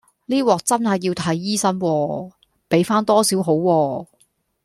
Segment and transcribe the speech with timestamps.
[0.25, 2.31] 呢鑊真係要睇醫生喎，
[2.67, 4.07] 畀返多少好喎